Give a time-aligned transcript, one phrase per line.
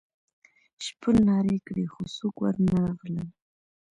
[0.85, 3.27] شپون نارې کړې خو څوک ور نه غلل.